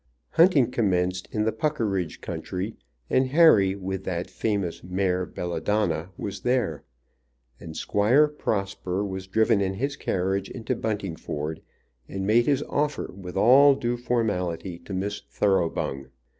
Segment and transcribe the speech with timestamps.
[0.31, 2.73] Hunting commenced in the Puckeridge country,
[3.07, 6.83] and Harry with that famous mare Belladonna was there.
[7.59, 11.61] And Squire Prosper was driven in his carriage into Buntingford,
[12.09, 16.07] and made his offer with all due formality to Miss Thoroughbung.